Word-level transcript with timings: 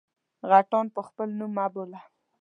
_غټان 0.49 0.85
په 0.95 1.01
خپل 1.07 1.27
نوم 1.39 1.51
مه 1.57 1.65
بوله! 1.73 1.99